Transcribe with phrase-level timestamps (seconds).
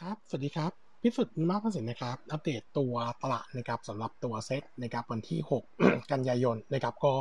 [0.00, 0.72] ครับ สวัสดีครับ
[1.02, 5.62] พิสุทธิ์มากพสิทธิ์นะครับ อัปเดตตัวตลาดนะครับสำหรับตัวเซตนะครับวันที่ 6
[6.12, 7.12] กันยายนนะครับ ก็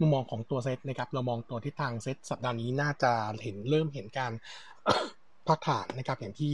[0.00, 4.32] มุมมองของตัวเซตนะครับ เรามองตัวทิศทางเซตสัปดาห์นี้น่าจะเห็นเริ่มเห็นการ
[5.46, 6.52] พักฐานนะครับอย่างที่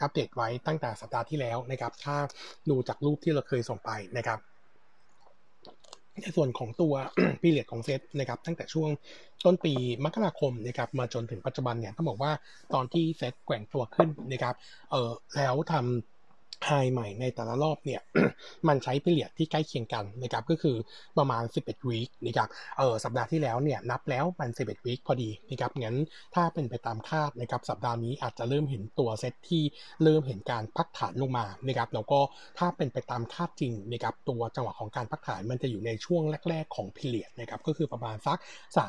[0.00, 2.16] อัปเดตไว้ตั้งแต่สัปดาห์ที่แล้วนะครับ ถ้า
[2.70, 4.38] ดูจากรูปที่เราเคยส่งไปนะครับ
[6.22, 6.94] ในส่วนของตัว
[7.40, 8.88] พีเรียดของเซตนะครับตั้งแต่ช่วง
[9.44, 9.72] ต้นปี
[10.04, 12.32] มกราคมนะครับมาจนถึงปัจจุบันเนี่ยต้องบอกว่า
[12.74, 14.54] ตอนที่เซตแกว่งตัวขึ้นนะครับ
[14.90, 16.13] เออแล้วทำ
[16.64, 18.00] ไฮใหม่ในแต่ละรอบเนี่ย
[18.68, 20.76] มันใช้พีเรียดที่ใกล้เคียงกันนะครับก็คือ
[21.18, 25.96] ประมาณ 11 วีคนะครับเออสัปดาห์ที่แล้วเนี่ยนับแล้วมัน 11 วีคพอดีนะครับงั้น
[26.34, 29.62] ถ้าเป็นไปตามคาดนะครับสัปดาห์นี้อาจจะเริ่มเห็นตัวเซตที่
[30.02, 32.20] เริ่มเห็นการพักฐานลงมานะครับแล้วก็
[32.58, 38.38] ถ้าเป็นไปตามคาดจริงนะครับตัวจังหวะของการพักฐานมันจะอยู่ในช่วงแรก ๆ ของพีเรียดนะครับก็คือประมาณสัก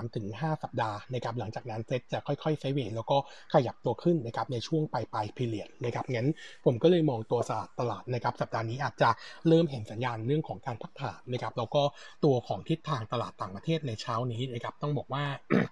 [0.06, 3.18] 3-5 สัปดาห์นะครับหลังจากนั้นเซตจะค่อยๆไซเวย์แล้วก็
[3.54, 6.28] ขยับตัวขึ้นนะครับในช่วงปลายปลายพีเรียดนะครับงั้น
[6.66, 9.10] ผมก็เลยมองตัวาดตลาดนะครับสัปดาห์นี้อาจจะ
[9.48, 11.82] เริ่มเห็นสัญญาณเรื่องของการพักฐานนะครับแล้วก็
[12.26, 15.24] ตัวของทิศทางตลาดต่างประเทศในเช้านี้นะครับต้องบอกว่า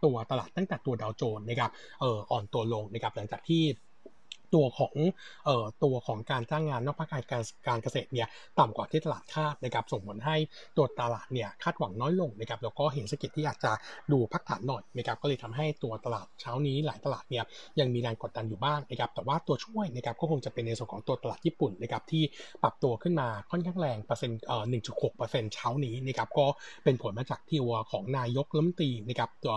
[0.06, 1.72] ตัวตลาดตั้งแต่ตัวดาวโจนส์นะครับ
[2.02, 3.64] เอ่ออ่อนตัวลงนะครับหลังจากที่
[4.54, 4.94] ตัวของ
[5.46, 7.24] เอ่อตัวของการจ้างงานนอกภาคการ
[7.68, 8.28] การเกษตรเนี่ย
[8.60, 10.36] ต่ำกว่าที่ตลาดคาดนะครับส่งผลให้
[10.78, 13.72] ตัวตลาดเนี่ยคาดหวังน้อยลงนะครับแล้วก็เห็นสกิลที่อาจจะ
[14.12, 17.44] ดูพักฐานหน่อยนะครับก็เลยทำให้ตัวตลาดเช้านี้หลายตลาดเนี่ย
[17.80, 22.24] ยังมีแรงกดดันอยู่บ้างนะครับแต่ว่าตัวช่วยนะครับก็คงจะเป็นในส่วนของตัวตลาดญี่ปุ่นนะครับที่
[22.64, 26.46] ปรับตัวขึ้นมาค่อนข้างแรงเปอร์เซ็นต์เอ่อ1.6เปอร์เซ็นต์เช้านี้นะครับก็
[26.84, 29.54] เป็นผลมาจากที่วของนายกรัฐมนตรีนะครับตัว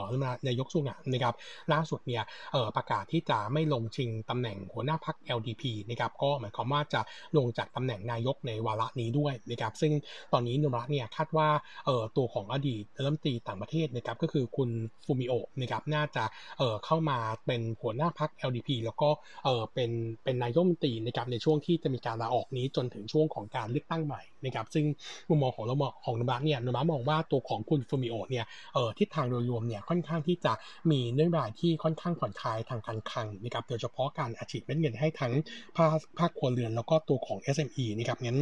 [0.47, 1.34] นายกสุงะนะครับ
[1.72, 7.01] ล่าสุดเนี่ยเอ่อประกาศที่จะไม่ลงชิงตำแหน่งหัวหน้าพรรค LDP นะครับก็หมายความว่าจะ
[7.37, 9.92] ลงจากตำแหน่งนายกในวาระนี้ด้วยนะครับซึ่ง
[10.33, 11.48] ตอนนี้นุระเนี่ยคาดว่า
[11.87, 14.70] เอ่อตัวของอดีตรัฐมนตรีต่างประเทศนะครับก็คือคุณ
[15.07, 16.25] ฟูมิโอะนะครับน่าจะ
[16.59, 19.09] เอ่อเข้ามาเป็นหัวหน้าพรรค LDP แล้วก็
[19.45, 19.91] เอ่อเป็น
[20.25, 24.84] เป็นนายกรัฐมนตรีนะครับในช่วงที่จะมีการลาออกนี้จนถึงช่วงของการเลือกตั้งใหม่นะครับซึ่ง
[25.29, 30.53] มุมมองของเราของนุระเนี่ยนุระมองว่าตัวของคุณฟูมิโอะเนี่ยเอ่อทิศทางโดยรวมเนี่ยค่อนข้างที่จะ
[30.91, 35.33] มีเรื่องราวที่ค่อนข้างผ่อนคลายทางการคลังนะครับโดยเฉพาะการอัดฉีดเม็นเงินให้ทั้ง
[35.77, 38.41] ภาคภาคครัวเรือนแล้วก็ตัวของ SME นะครับงั้น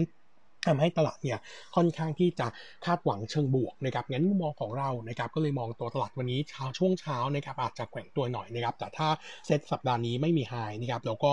[0.68, 1.38] ทำให้ตลาดเนี่ย
[1.76, 2.46] ค่อนข้างที่จะ
[2.84, 9.08] คาดหวังเชิงบวกนะครับงั้นมุมมองของเรานะครับก็เลยมองตัวตลาดวันนี้เช้าช่วงเช้านะครับอาจจะแกว่งตัวหน่อยนะครับแต่ถ้า
[9.46, 11.32] เซตสัปดาห์นี้ไม่มีไฮนะครับแล้วก็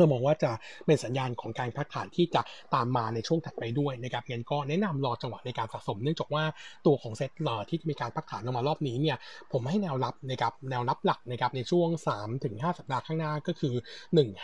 [0.00, 0.50] เรามองว่าจะ
[0.86, 2.42] เป็นสัญญาณของการพักฐานที่จะ
[2.74, 6.44] ตามมาในช่วงถัดไปด้วยนะครับงั้นก็แนะนำรอจังหวะในการสะสม เนื่องจากว่า
[6.86, 9.16] ตัวของเซ็ตหล่อที่มีการพักฐานลงมารอบนี้เนี่ย
[9.52, 11.88] ผมให้แนวรับนะครับแนวรับหลักนะครับในช่วง
[12.34, 13.74] 3-5 สัปดาห์ข้างหน้าก็คือ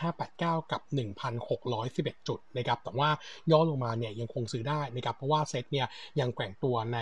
[0.00, 0.82] 1589 กับ
[1.54, 3.10] 1611 จุดนะครับแต่ว่า
[3.50, 5.86] ย่อลงมาเนี่ยยังคงซื้อได้นะครับเพราะว่าเซ็ตเนี่ย
[6.20, 6.98] ยังแกว่งตัวใน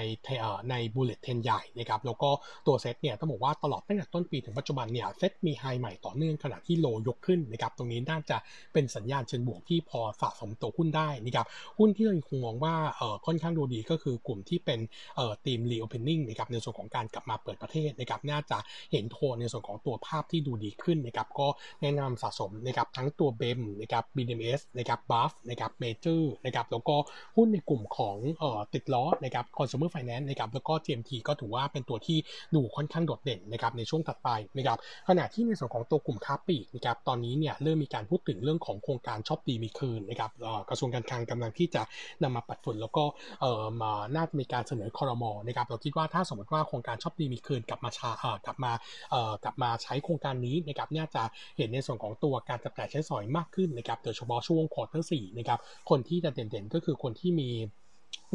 [0.70, 2.30] ใน bullish trend ใหญ่นะครับแล้วก็
[2.66, 8.36] ตัวเซ็ตเนี่ยต้องบอกว่าตลอดตั้งแต่ต้นปีถึงปัจจุบันเนี่ยเซ็ตมี high ใหม่ต่อเนื่องขณะที่ low ยกขึ้นนะครับตรงนี้น่าจะ
[8.72, 11.46] เป็นสัญญาณเชิงบวกที่พอสะสมตัวหุ้นได้นะครับ
[11.78, 14.80] หุ้นที่เราคงมองว่าเออค่อนข้างดูดีก็คือกลุ่มที่เป็น
[15.16, 18.58] เอ่อ theme reopening นะครับในส่วนของการกลับมาเปิดประเทศนะครับน่าจะ
[18.92, 21.46] เห็นโทนในส่วนของตัวภาพที่ดูดีขึ้นนะครับก็
[21.82, 26.96] แนะนำสะสมนะครับทั้งตัว BEM นะครับ BDMS นะครับ BAFS นะครับเมเจอร์นะครับแล้วก็
[27.36, 32.18] หุ้นในกลุ่มของเอ่อติดล้อนะครับ consumer finance นะครับแล้วก็ JMT ก็ถือว่าเป็นตัวที่
[32.54, 34.78] ดูค่อนข้างโดดเด่นนะครับในช่วงถัดไปนะครับ
[35.08, 40.30] ขณะที่ในส่วนของตัวกลุ่มค้าปลีกนะครับตอนนี้เนี่ยเริ่มมีการพูดถึงเรื่องของโครงการช็อปดีมีคืนนะครับ
[40.68, 41.82] กระทรวงการคลังกำลังที่จะ
[42.22, 43.04] นำมาปัดฝุ่นแล้วก็
[43.40, 48.72] เออมาน่าจะมีการเสนอคอรมอนะครับเราคิดว่าถ้าสมมติว่าโครงการช็อปดีมีคืนกลับมาชาเออกลับมา
[49.10, 51.22] เออกลับมาใช้โครงการนี้นะครับน่าจะ
[51.56, 55.58] เห็นในส่วนของตัวการจับจ่ายใช้สอยมากขึ้นนะครับโดยเฉพาะช่วง quarter สี่นะครับ
[55.90, 57.50] คนที่จะเด่นๆก็คือคนที่มี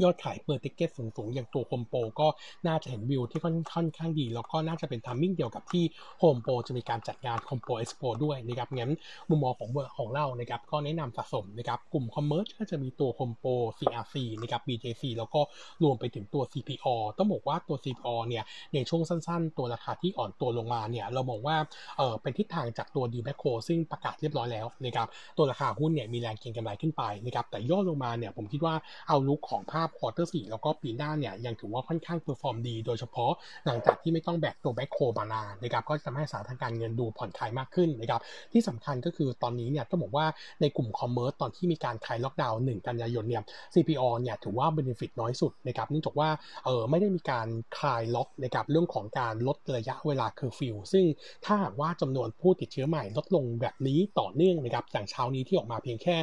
[0.03, 2.27] ยอดขาย per ticket สูงๆ อย่างตัวโฮมโปรก็
[2.67, 5.83] น่าจะเห็นวิวที่ค่อนค่อนข้างดี แล้วก็น่าจะเป็น timing เดียวกับที่
[6.19, 8.91] โฮมโปรจะมีการจัดงานโฮมโปรเอ็กซ์โปด้วยนะครับงั้น
[9.29, 15.41] มุมมองของของเรานะครับก็แนะนำสะสมนะครับกลุ่ม commerce ก็จะมีตัวโฮมโปร CRC นะครับ BJC แล้วก็
[15.83, 16.87] รวมไปถึงตัว CPO
[17.17, 18.43] ต้องบอกว่าตัว CPO เนี่ย
[18.73, 21.57] ในช่วงสั้นๆ ตัวราคาที่อ่อนตัวลงมาเนี่ยเรามองว่า
[21.97, 25.07] เออเป็นทิศทางจากตัวดีแม็คโครซึ่งประกาศเรียบร้อยแล้วนะครับ
[25.37, 28.75] ตัวราคาหุ้นเนี่ยมีแรงเก็งกำไรขึ้นไปนะครับแต่ย่อลงมาเนี่ยผมคิดว่า
[29.07, 33.31] outlook ของภาพ quarter สี่แล้วก็ปีหน้าเนี่ยยังถือว่าค่อนข้าง perform ดี โดยเฉพาะ
[33.65, 38.21] หลังจากที่ไม่ต้องแบกตัวแม็คโครมานะครับก็จะทำให้สถานะทางการเงินดูผ่อนคลายมากขึ้นนะครับ
[38.53, 40.25] ที่สำคัญก็คือตอนนี้เนี่ยต้องบอกว่า
[40.61, 43.43] ในกลุ่ม commerce ตอนที่มีการคลายล็อกดาวน์1กันยายนเนี่ย
[43.73, 46.29] CPALL เนี่ยถือว่า benefit น้อยสุดนะครับเนื่องจากว่า
[46.65, 47.47] เออไม่ได้มีการ
[47.77, 51.05] คลายล็อกนะครับเรื่องของการลดระยะเวลาเคอร์ฟิวซึ่ง
[51.45, 56.15] ถ้าหากว่าจำนวนผู้ติดเชื้อใหม่ลดลงแบบนี้ต่อเนื่องนะครับอย่างเช้านี้ที่ออกมาเพียงแค่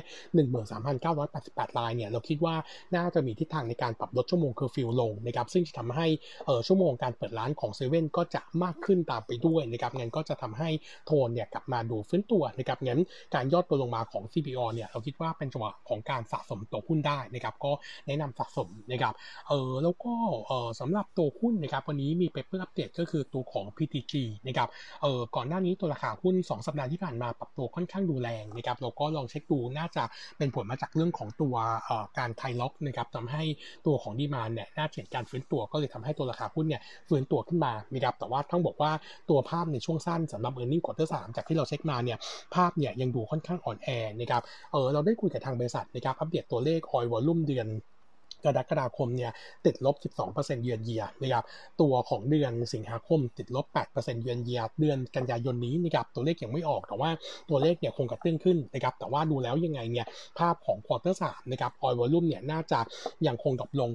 [1.05, 2.55] 13,988รายเนี่ยเราคิดว่า
[2.97, 6.07] น่าจะมีทิศทางในการปรับลดชั่วโมงเคอร์ฟิวลงนะครับซึ่งจะทำให้
[6.47, 10.69] เออชั่วโมงการเปิดร้านของเซเว่นก็จะมากขึ้นตามไปด้วยนะครับงั้นก็จะทำให้
[11.07, 13.01] โทนเนี่ยกลับมาดูฟื้นตัวนะครับงั้น
[13.35, 17.73] การย่อตัวลงมาของ CPALL เนี่ยเราคิดว่าเป็นจังหวะของการสะสมตัวหุ้นได้นะครับก็
[18.07, 19.15] แนะนำสะสมนะครับ
[19.49, 20.13] เออแล้วก็
[20.47, 24.15] เออสำหรับตัวหุ้นนะครับวันนี้มี paper update ก็คือตัวของ PTG
[24.47, 24.69] นะครับ
[25.03, 30.05] เออก่อนหน้านี้ตัวราคาหุ้น 2 สัปดาห์ที่ผ่านมาปรับตัวค่อนข้างดูแรงนะครับเราก็ลองเช็คดูน่าจะ
[30.39, 31.55] เป็นผลมาจากเรื่องของตัว
[32.19, 33.47] การคลายล็อกนะครับทำให้
[33.87, 38.93] ตัวของ demand เนี่ยน่าเห็นการฟื้นตัวก็เลยทำให้ตัวราคาหุ้นเนี่ยฟื้นตัวขึ้นมานะครับแต่ว่าต้องบอกว่า
[39.31, 42.19] ตัวภาพในช่วงสั้นสำหรับ earning quarter สามจากที่เราเช็คมาเนี่ย
[42.55, 43.89] ภาพเนี่ยยังดูค่อนข้างอ่อนแอ
[44.21, 44.43] นะครับ
[44.73, 47.67] เออเราได้คุยกับทางบริษัทนะครับอัปเดตตัวเลข oil volume เดือน
[48.47, 49.31] กรกฎาคมเนี่ย
[49.67, 49.97] ติดลบ
[50.31, 51.45] 12%เยือนเยียนะครับ
[51.81, 57.11] ตัวของเดือนสิงหาคมติดลบ 8%เยือนเยียเดือนกันยายนนี้นะครับตัวเลขยังไม่ออกแต่ว่า
[57.49, 60.07] ตัวเลขเนี่ยคงกระเตื้องขึ้นนะครับแต่ว่าดูแล้วยังไงเนี่ย
[60.39, 62.81] ภาพของ quarter สามนะครับ oil volume เนี่ยน่าจะ
[63.27, 63.91] ยังคง drop ลง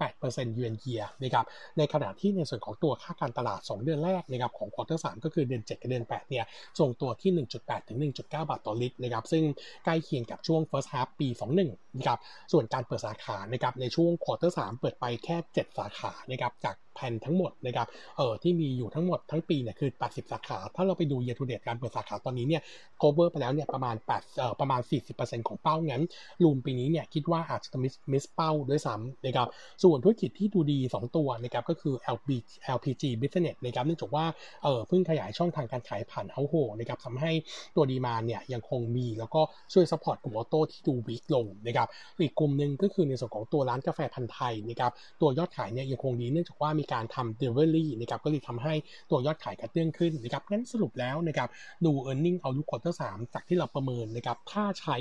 [0.00, 1.44] 6-8%เยือนเยียนะครับ
[1.78, 6.44] ในขณะที่ในส่วนของตัวค่าการตลาด 2 เดือนแรกนะครับของ quarter สามก็คือเดือน 7 กับเดือน 8 เนี่ย
[6.78, 9.44] ทรงตัวที่ 1.8 ถึง 1.9 บาทต่อลิตรนะครับซึ่ง
[9.84, 11.28] ใกล้เคียงกับช่วง first half ปี
[11.62, 12.18] 21นะครับ
[12.52, 17.86] ส่วนการเปิดสาขานะครับในช่วง quarter สามเปิดไปแค่ 7 สาขานะครับจากแผนทั้งหมดนะครับ
[18.16, 22.62] เออที่มีอยู่ทั้งหมดทั้งปีเนี่ยคือ 80 สาขา ถ้าเราไปดู year to date การเปิดสาขาตอนนี้เนี่ย
[23.02, 24.80] cover ไปแล้วเนี่ยประมาณ8เอ่อประมาณ
[25.14, 26.02] 40%ของเป้างั้น
[26.42, 29.48] รวมปีนี้เนี่ยคิดว่าอาจจะ miss miss เป้าด้วยซ้ำนะครับ
[29.82, 32.28] ส่วนธุรกิจที่ดูดี 2 ตัวนะครับก็คือ LB
[32.76, 34.24] LPG business นะครับเนื่องจากว่า
[34.62, 37.32] เออเพิ่งขยายช่องทางการขายผ่านเฮาโฮนะครับทำให้
[37.76, 39.40] ตัว demand เนี่ยยังคงมีแล้วก็
[39.72, 41.88] ช่วย support กลุ่ม auto ที่ดู weak ลงนะครับ
[42.20, 48.74] อีกกลุ่มหนึ่งก็คือในส่วนของตัวร้านกาแฟพันธ์ไทยนะครับตัวยอดขายเนี่ยยังคงดีเนื่องจากว่ามีการทำ delivery นะครับก็เลยทำให้
[49.10, 51.48] ตัวยอดขายกระเตื้องขึ้นนะครับงั้นสรุปแล้วนะครับ
[51.84, 53.02] ดู e a r n i n g เอาลุกควอเตอร์ส
[53.34, 54.96] จากที่เราประเมินนะครับถ้าใช้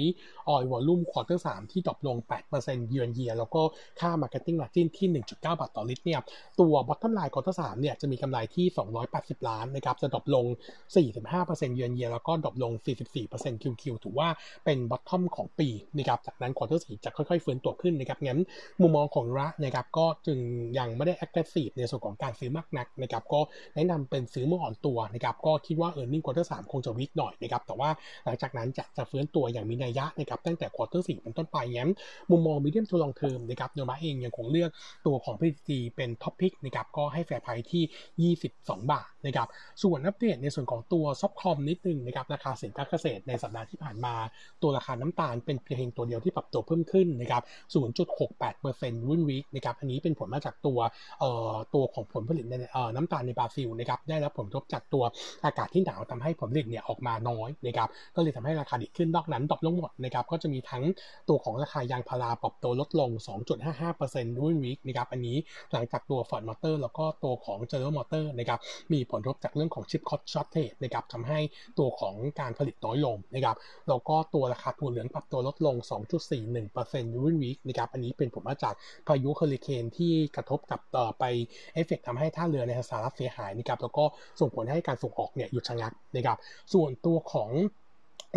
[0.54, 2.18] oil volume quarter สามที่ drop ลง
[2.54, 3.62] 8%เยือนเยียแล้วก็
[4.00, 6.20] ค่า marketing margin ที่ 1.9 บาทต่อลิตรเนี่ย
[6.60, 8.66] ตัว bottom line quarter สามเนี่ยจะมีกำไรที่
[9.08, 10.46] 280 ล้านนะครับจะดรอปลง
[11.12, 12.72] 45%เยือนเยียแล้วก็ drop ลง
[13.18, 14.30] 44% QQ ถือว่า
[14.66, 15.68] เป็น bottom ของปี
[15.98, 18.40] นะครับจากนั้น quarter สี่จะค่อยๆฟื้นตัวขึ้นนะครับงั้น
[18.82, 20.40] มุมมองของเรานะครับก็จึง
[20.78, 23.42] ยังไม่ได้ aggressive ในส่วนของการซื้อมากนักนะครับก็
[23.76, 27.90] แนะนำเป็นซื้อเมื่ออ่อนตัวนะครับก็คิดว่า e a r n i n g ควอเตอร์สคงจะวิกหน่อยนะครับแต่ว่า
[28.26, 31.92] หลังจากนั้นจะจะฟื้นตัวอย่างมีนัยยะนะครับตั้งแต่ quarter สี่เป็นต้นไปงั้น
[32.32, 34.70] มุมมอง medium to long term นะครับ Nomura เองยังคงเลือก
[35.06, 39.48] ตัวของ PTG เป็น top pick นะครับก็ให้ fair price ที่ 22 บาทนะครับ
[39.84, 44.14] ส่วนอัปเดตในส่วนของตัว soft com นิดนึงนะครับราคาสินค้าเกษตรในสัปดาห์ที่ผ่านมา
[44.62, 47.44] ตัวราคาน้ำตาลเป็นเพียงตัวเดียวที่ปรับตัวเพิ่มขึ้นนะครับ
[48.42, 50.80] 0.68% week on week นะครับอันนี้เป็นผลมาจากตัว
[51.20, 52.56] เอ่อตัวของผลผลิตใน
[52.96, 55.04] น้ำตาลในบราซิลนะครับได้รับผลกระทบจากตัว
[55.46, 60.84] อากาศที่หนาวทำให้ผลผลิตเนี่ยออกมาน้อยนะครับก็เลยทำให้ราคาดีขึ้นนอกนั้น drop ลงหมดนะครับก็จะมีทั้ง
[61.30, 63.10] ตัวของราคายางพาราปรับตัวลดลง
[63.76, 65.38] 2.55% week on week นะครับอันนี้
[65.72, 68.60] หลังจากตัว Ford Motor แล้วก็ตัวของ General Motor นะครับ
[68.94, 71.40] มีผลกระทบจากเรื่องของ chip shortage นะครับทำให้
[71.80, 73.56] ตัวของการผลิตน้อยลงนะครับ
[73.90, 75.76] แล้วก็ตัวราคาถั่วเหลืองปรับตัวลดลง
[76.50, 78.74] 2.41% week on week นะครับอันนี้เป็นผลมาจาก
[79.08, 81.24] พายุเฮอริเคนที่กระทบกับต่อไป
[81.74, 84.04] เอฟเฟกทำให้ท่าเรือในสหรัฐเสียหายนะครับแล้วก็
[84.40, 86.38] ส่งผลให้การส่งออกเนี่ยหยุดชะงักนะครับ
[86.74, 87.50] ส่วนตัวของ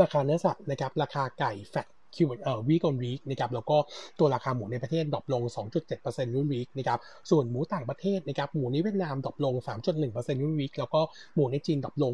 [0.02, 1.86] ราคาเนื้อสัตว์นะครับราคาไก่ flat
[2.16, 3.76] Q เอ่อ week on week นะครับแล้วก็
[4.18, 5.42] ตัวราคาหมูในประเทศ drop ลง
[5.88, 6.98] 2.7% week on week นะครับ
[7.30, 9.54] ส่วนหมูต่างประเทศนะครับหมูในเวียดนาม drop ลง
[9.98, 11.00] 3.1% week on week แล้วก็
[11.34, 12.12] หมูในจีน drop ลง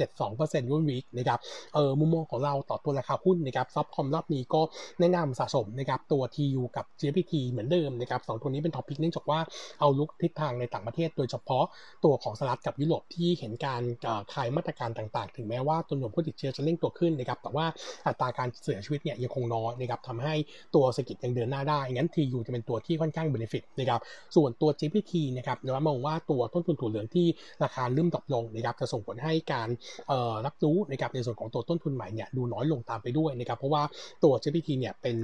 [0.00, 1.38] 1.72% week on week นะครับ
[1.74, 4.60] เอ่อมุมมองของเราต่อตัวราคาหุ้นนะครับ soft com รอบนี้ก็
[5.00, 9.40] แนะนำสะสมนะครับตัว TU กับ GFPT เหมือนเดิมนะครับสองตัวนี้เป็น top pick เนื่องจากว่า
[9.80, 11.64] outlook ทิศทางในต่างประเทศ โดยเฉพาะ
[12.04, 13.82] ตัวของสหรัฐกับยุโรปที่เห็นการ
[14.32, 17.66] คลายมาตรการต่างๆ ถึงแม้ว่าตัวหน่วยผู้ติดเชื้อจะเร่งตัวขึ้นนะครับแต่ว่า
[18.06, 20.34] อัตราการเสียชีวิตเนี่ยยังคงน้อยนะครับทำให้
[20.74, 24.00] ตัวเศรษฐกิจยังเดินหน้าได้ งั้น TU จะเป็นตัวที่ค่อนข้าง benefit นะครับ
[24.36, 27.26] ส่วนตัว GFPT นะครับเรามองว่าตัวต้นทุนถั่วเหลืองที่
[27.64, 29.68] ราคาเริ่มตกลงนะครับจะส่งผลให้การ
[30.46, 33.82] รับรู้นะครับในส่วนของตัวต้นทุนใหม่เนี่ยดูน้อยลงตามไปด้วยนะครับ เพราะว่า
[34.24, 35.16] ตัว GPT เนี่ยเป็น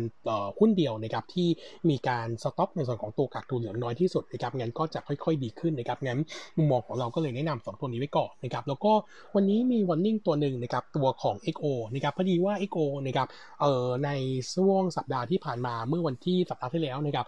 [0.59, 1.49] หุ้นเดียวนะครับที่
[1.91, 6.21] มีการสต็อกในส่วนของตัวกักถั่วเหลืองน้อยที่สุดนะครับ งั้นก็จะค่อยๆดีขึ้นนะครับงั้น
[6.57, 8.93] มุมมองของเราก็เลยแนะนำสองตัวนี้ไว้ก่อนนะครับ แล้วก็
[9.35, 13.29] วันนี้มีวันนิ่งตัวหนึ่งนะครับตัวของ XO นะครับพอดีว่า XO นะครับ
[13.61, 14.11] เอ่อใน
[14.55, 17.27] ช่วงสัปดาห์ที่ผ่านมาเมื่อวันที่สัปดาห์ที่แล้วนะครับ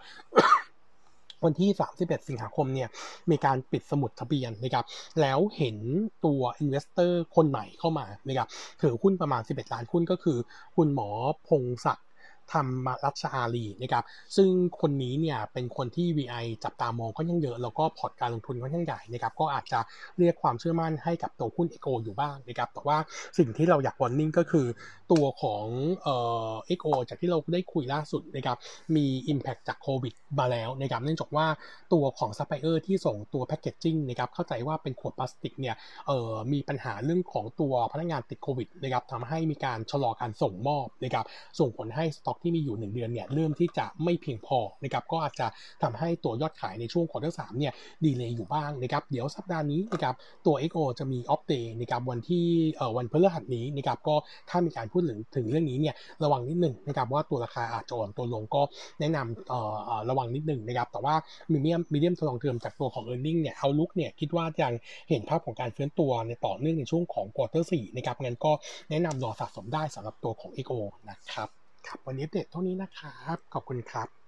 [1.45, 2.89] วันที่ 31 สิงหาคมเนี่ย
[3.29, 4.85] มีการปิดสมุดทะเบียนนะครับ
[5.21, 5.77] แล้วเห็น
[6.25, 8.47] ตัว investor คนใหม่เข้ามานะครับ
[8.81, 10.37] ถือหุ้นประมาณ 11 ล้านหุ้นก็คือ
[10.75, 11.09] คุณหมอ
[11.47, 12.05] พงศ์ศักดิ์
[12.51, 14.03] ธรรมธัชอารีนะครับ
[14.35, 19.79] ซึ่งคนนี้เนี่ยเป็นคนที่ VI จับตามองก็ยังเยอะ แล้วก็พอร์ตการลงทุนก็ยังใหญ่นะครับก็อาจจะ
[20.17, 22.97] เรียกความเชื่อมั่นให้กับตัวหุ้น XO อยู่บ้างนะครับแต่ว่า
[23.37, 24.65] สิ่งที่เราอยาก warning ก็คือ
[25.11, 25.65] ตัวของ
[26.03, 26.15] เอ่
[26.49, 28.57] XO จากที่เราได้คุยล่าสุดนะครับ
[28.95, 31.47] มี impact จากโควิดมาแล้วนะครับเนื่องจากว่า
[31.93, 35.75] ตัวของซัพพลายเออร์ที่ส่งตัว packaging นะครับเข้าใจว่าเป็นขวดพลาสติกเนี่ย
[36.07, 41.25] เอ่อมีปัญหาเรื่องของตัวพนักงานติดโควิดนะครับทำให้มีการชะลอการส่งมอบนะครับ
[41.59, 45.47] ส่งผลให้สต็อกที่มีอยู่ 1 เดือนเนี่ยเริ่มที่จะไม่เพียงพอนะครับก็อาจจะ
[45.83, 47.73] ทำให้ตัวยอดขายในช่วง quarter สามเนี่ย
[48.05, 52.43] delay อยู่บ้างนะครับเดี๋ยวสัปดาห์นี้นะครับตัว XO จะมี Opp Day นะครับวันที่
[52.77, 54.15] เอ่อวันพฤหัสนี้นะครับก็
[54.49, 58.61] ถ้ามีการพูดถึงถึงเรื่องนี้เนี่ยระวังนิดหนึ่งนะครับว่าตัวราคาอาจจะอ่อนตัวลงก็
[58.99, 59.59] แนะนำเอ่
[59.97, 61.15] อระวังนิดหนึ่งนะครับแต่ว่า
[61.51, 64.73] medium medium to long term จากตัวของ e a r n i n g เนี่ยเอาลุกเนี่ยคิดว่ายัง
[65.09, 68.51] เห็นภาพของการฟื้นตัวในต่อเนื่องในช่วงของ quarter สี่นะครับงั้นก็
[68.89, 70.73] แนะนำรอสะสมได้สำหรับตัวของ XO
[71.09, 74.20] นะครับ ครับวันนี้เด็ดเท่านี้นะครับ ขอบคุณครับ